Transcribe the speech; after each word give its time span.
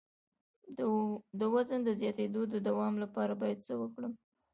د 1.39 1.41
وزن 1.53 1.79
د 1.85 1.89
زیاتیدو 1.99 2.41
د 2.53 2.55
دوام 2.67 2.93
لپاره 3.03 3.33
باید 3.41 3.59
څه 3.67 3.73
وکړم؟ 3.81 4.13